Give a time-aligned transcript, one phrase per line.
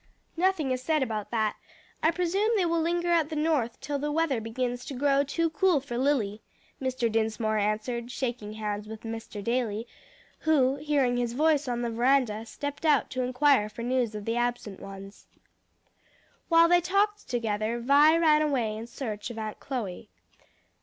[0.35, 1.57] "Nothing is said about that,
[2.01, 5.51] I presume they will linger at the North till the weather begins to grow too
[5.51, 6.41] cool for Lily,"
[6.81, 7.07] Mr.
[7.07, 9.43] Dinsmore answered, shaking hands with Mr.
[9.43, 9.87] Daly,
[10.39, 14.37] who, hearing his voice on the veranda, stepped out to inquire for news of the
[14.37, 15.27] absent ones.
[16.49, 20.09] While they talked together, Vi ran away in search of Aunt Chloe.